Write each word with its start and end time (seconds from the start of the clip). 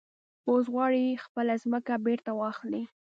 اوس 0.49 0.65
غواړي 0.73 1.05
خپله 1.25 1.53
ځمکه 1.63 1.93
بېرته 2.05 2.31
واخلي. 2.39 2.83